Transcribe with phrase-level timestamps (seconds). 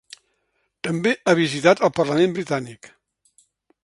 [0.87, 2.91] També ha visitat el parlament britànic.